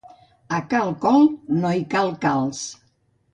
[0.59, 1.27] A cal Col
[1.59, 2.65] no hi cal calç.